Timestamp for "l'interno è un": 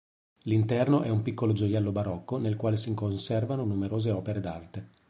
0.45-1.21